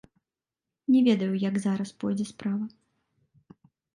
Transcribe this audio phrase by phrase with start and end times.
[0.93, 2.65] Не ведаю, як зараз пойдзе справа.